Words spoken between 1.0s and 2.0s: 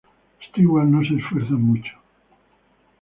se esfuerzan mucho.